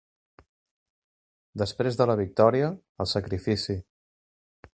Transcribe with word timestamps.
Després 1.63 1.99
de 2.01 2.09
la 2.13 2.17
victòria, 2.23 2.73
el 3.05 3.11
sacrifici. 3.17 3.81